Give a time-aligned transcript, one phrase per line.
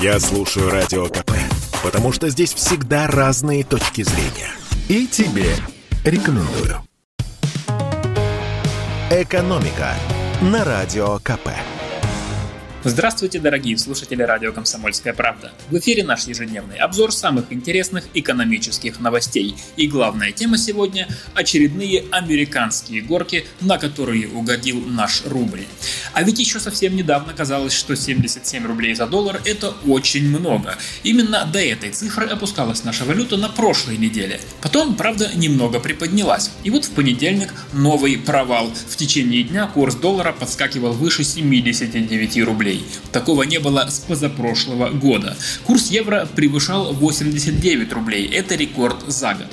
[0.00, 1.32] Я слушаю Радио КП,
[1.82, 4.50] потому что здесь всегда разные точки зрения.
[4.88, 5.54] И тебе
[6.06, 6.82] рекомендую.
[9.10, 9.94] «Экономика»
[10.40, 11.50] на Радио КП.
[12.82, 15.52] Здравствуйте, дорогие слушатели радио «Комсомольская правда».
[15.68, 19.54] В эфире наш ежедневный обзор самых интересных экономических новостей.
[19.76, 25.66] И главная тема сегодня– очередные американские горки, на которые угодил наш рубль.
[26.14, 30.74] А ведь еще совсем недавно казалось, что 77 рублей за доллар– это очень много.
[31.02, 34.40] Именно до этой цифры опускалась наша валюта на прошлой неделе.
[34.62, 36.50] Потом, правда, немного приподнялась.
[36.64, 38.72] И вот в понедельник новый провал.
[38.88, 42.84] В течение дня курс доллара подскакивал выше 79 рублей рублей.
[43.12, 45.36] Такого не было с позапрошлого года.
[45.64, 48.26] Курс евро превышал 89 рублей.
[48.26, 49.46] Это рекорд за год.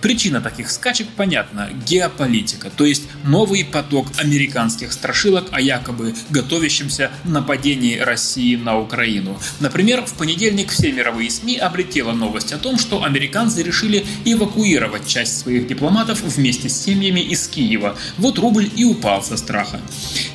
[0.00, 7.98] Причина таких скачек понятна– геополитика, то есть новый поток американских страшилок о якобы готовящемся нападении
[7.98, 9.38] России на Украину.
[9.60, 15.38] Например, в понедельник все мировые СМИ облетела новость о том, что американцы решили эвакуировать часть
[15.38, 17.96] своих дипломатов вместе с семьями из Киева.
[18.16, 19.80] Вот рубль и упал со страха.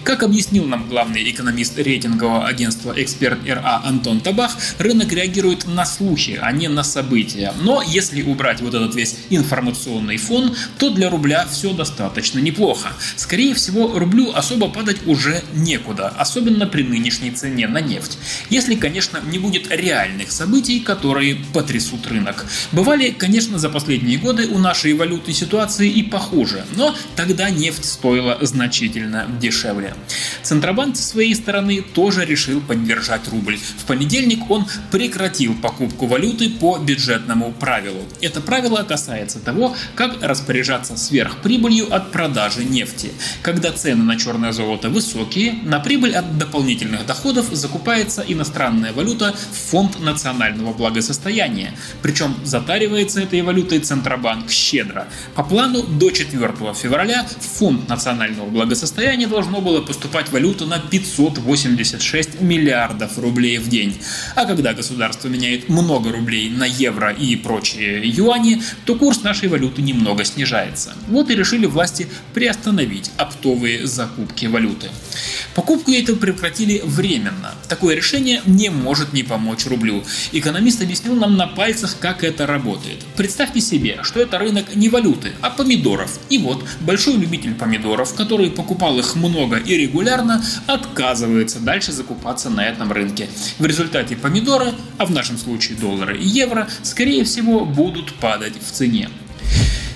[0.04, 6.38] Как объяснил нам главный экономист рейтингового агентства «Эксперт РА» Антон Табах, рынок реагирует на слухи,
[6.40, 7.52] а не на события.
[7.62, 12.90] Но если убрать вот этот весь информационный информационный фон, то для рубля все достаточно неплохо.
[13.16, 18.18] Скорее всего, рублю особо падать уже некуда, особенно при нынешней цене на нефть.
[18.50, 22.46] Если, конечно, не будет реальных событий, которые потрясут рынок.
[22.74, 28.38] Бывали, конечно, за последние годы у нашей валюты ситуации и похуже, но тогда нефть стоила
[28.42, 29.94] значительно дешевле.
[30.44, 33.58] Центробанк со своей стороны тоже решил поддержать рубль.
[33.58, 38.04] В понедельник он прекратил покупку валюты по бюджетному правилу.
[38.22, 43.14] Это правило касается того, как распоряжаться сверхприбылью от продажи нефти.
[43.42, 49.72] Когда цены на черное золото высокие, на прибыль от дополнительных доходов закупается иностранная валюта в
[49.72, 51.74] фонд национального благосостояния.
[52.02, 55.08] Причем затаривается этой валютой Центробанк щедро.
[55.36, 62.42] По плану до 4 февраля в фонд национального благосостояния должно было поступать валюта на 586
[62.42, 63.98] миллиардов рублей в день.
[64.36, 69.50] А когда государство меняет много рублей на евро и прочие юани, то курс нашей нашей
[69.50, 70.94] валюты немного снижается.
[71.10, 74.90] Вот и решили власти приостановить оптовые закупки валюты.
[75.54, 77.54] Покупку эту прекратили временно.
[77.68, 80.06] Такое решение не может не помочь рублю.
[80.32, 83.04] Экономист объяснил нам на пальцах, как это работает.
[83.18, 86.18] Представьте себе, что это рынок не валюты, а помидоров.
[86.30, 92.66] И вот большой любитель помидоров, который покупал их много и регулярно, отказывается дальше закупаться на
[92.66, 93.28] этом рынке.
[93.60, 98.72] В результате помидоры, а в нашем случае доллары и евро, скорее всего будут падать в
[98.72, 99.10] цене.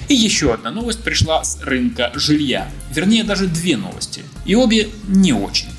[0.10, 2.70] И еще одна новость пришла с рынка жилья.
[2.92, 4.24] Вернее, даже две новости.
[4.44, 5.70] И обе не очень.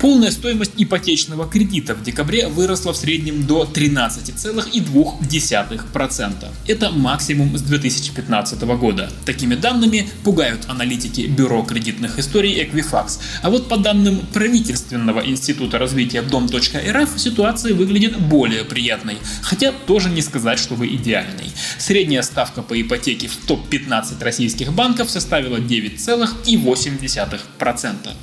[0.00, 6.48] Полная стоимость ипотечного кредита в декабре выросла в среднем до 13,2%.
[6.66, 9.10] Это максимум с 2015 года.
[9.26, 13.18] Такими данными пугают аналитики Бюро кредитных историй Equifax.
[13.42, 20.22] А вот по данным правительственного института развития Дом.рф ситуация выглядит более приятной, хотя тоже не
[20.22, 21.50] сказать, чтобы идеальной.
[21.78, 28.14] Средняя ставка по ипотеке в топ-15 российских банков составила 9,8%.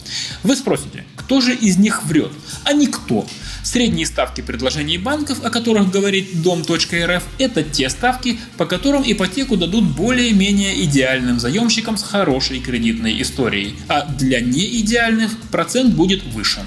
[0.41, 2.31] Вы спросите, кто же из них врет?
[2.63, 3.27] А никто.
[3.61, 9.83] Средние ставки предложений банков, о которых говорит Дом.рф, это те ставки, по которым ипотеку дадут
[9.83, 16.61] более-менее идеальным заемщикам с хорошей кредитной историей, а для неидеальных процент будет выше.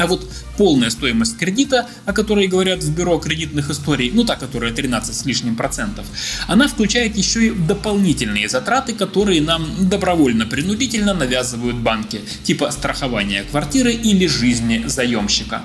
[0.00, 4.72] А вот полная стоимость кредита, о которой говорят в бюро кредитных историй, ну та, которая
[4.72, 6.06] 13 с лишним процентов,
[6.46, 14.26] она включает еще и дополнительные затраты, которые нам добровольно-принудительно навязывают банки, типа страхования квартиры или
[14.26, 15.62] жизни заемщика.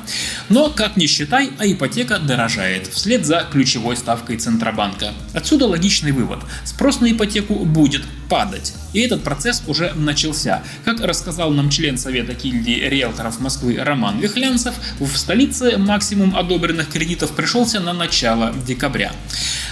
[0.49, 5.13] Но, как ни считай, а ипотека дорожает, вслед за ключевой ставкой Центробанка.
[5.33, 6.39] Отсюда логичный вывод.
[6.65, 8.73] Спрос на ипотеку будет падать.
[8.93, 10.63] И этот процесс уже начался.
[10.85, 17.31] Как рассказал нам член Совета гильдии риэлторов Москвы Роман Вихлянцев, в столице максимум одобренных кредитов
[17.31, 19.11] пришелся на начало декабря.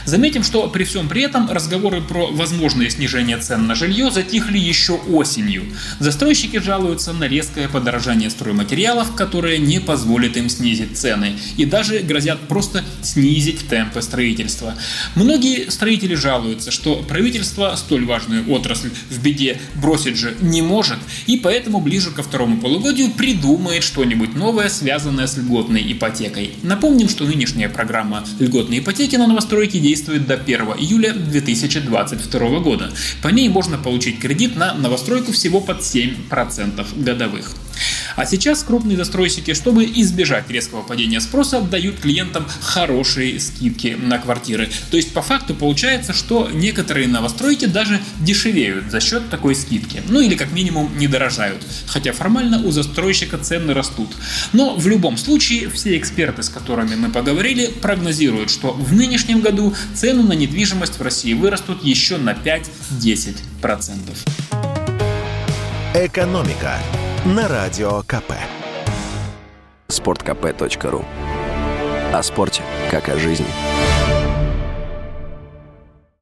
[0.07, 4.94] Заметим, что при всем при этом разговоры про возможное снижение цен на жилье затихли еще
[4.94, 5.65] осенью.
[6.00, 12.39] Застройщики жалуются на резкое подорожание стройматериалов, которое не позволит им снизить цены и даже грозят
[12.48, 14.75] просто снизить темпы строительства.
[15.15, 21.36] Многие строители жалуются, что правительство столь важную отрасль в беде бросить же не может, и
[21.36, 26.51] поэтому ближе ко второму полугодию придумает что-нибудь новое, связанное с льготной ипотекой.
[26.63, 32.92] Напомним, что нынешняя программа льготной ипотеки на новостройки действует действует до 1 июля 2022 года.
[33.24, 37.52] По ней можно получить кредит на новостройку всего под 7% годовых.
[38.18, 44.69] А сейчас крупные застройщики, чтобы избежать резкого падения спроса, дают клиентам хорошие скидки на квартиры.
[44.90, 50.02] То есть по факту получается, что некоторые новостройки даже дешевеют за счет такой скидки.
[50.10, 51.62] Ну или как минимум не дорожают.
[51.86, 54.10] Хотя формально у застройщика цены растут.
[54.52, 59.75] Но в любом случае все эксперты, с которыми мы поговорили, прогнозируют, что в нынешнем году
[59.94, 63.38] цены на недвижимость в России вырастут еще на 5-10%.
[65.94, 66.80] Экономика
[67.25, 68.34] на радио КП.
[69.88, 71.06] Спорткп.ру
[72.14, 72.62] О спорте,
[72.92, 73.48] как о жизни.